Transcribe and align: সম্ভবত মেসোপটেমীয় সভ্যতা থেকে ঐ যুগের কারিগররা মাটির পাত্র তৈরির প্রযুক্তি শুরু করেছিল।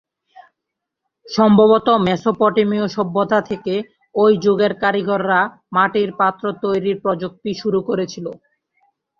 সম্ভবত 1.25 1.87
মেসোপটেমীয় 2.05 2.85
সভ্যতা 2.95 3.39
থেকে 3.49 3.73
ঐ 4.15 4.25
যুগের 4.43 4.73
কারিগররা 4.81 5.39
মাটির 5.75 6.09
পাত্র 6.19 6.43
তৈরির 6.63 6.97
প্রযুক্তি 7.03 7.51
শুরু 7.61 7.79
করেছিল। 7.87 8.25